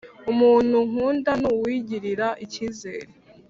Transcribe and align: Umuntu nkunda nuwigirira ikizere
Umuntu 0.31 0.77
nkunda 0.89 1.31
nuwigirira 1.41 2.27
ikizere 2.45 3.07